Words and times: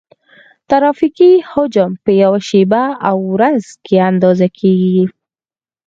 ترافیکي 0.69 1.31
حجم 1.51 1.91
په 2.03 2.11
یوه 2.21 2.39
شپه 2.49 2.83
او 3.09 3.17
ورځ 3.33 3.63
کې 3.85 3.95
اندازه 4.09 4.47
کیږي 4.59 5.03